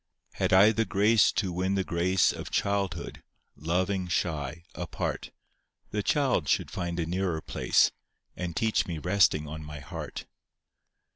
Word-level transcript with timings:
Had 0.33 0.51
I 0.51 0.71
the 0.71 0.83
grace 0.83 1.31
to 1.33 1.53
win 1.53 1.75
the 1.75 1.83
grace 1.83 2.31
Of 2.31 2.49
childhood, 2.49 3.21
loving 3.55 4.07
shy, 4.07 4.63
apart, 4.73 5.29
The 5.91 6.01
child 6.01 6.49
should 6.49 6.71
find 6.71 6.99
a 6.99 7.05
nearer 7.05 7.39
place, 7.39 7.91
And 8.35 8.55
teach 8.55 8.87
me 8.87 8.97
resting 8.97 9.47
on 9.47 9.63
my 9.63 9.79
heart. 9.79 10.25